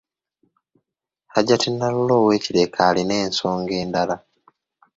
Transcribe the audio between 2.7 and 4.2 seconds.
alina ensonga endala.